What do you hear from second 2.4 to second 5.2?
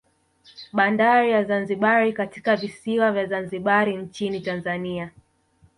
visiwa vya Zanzibari nchini Tanzania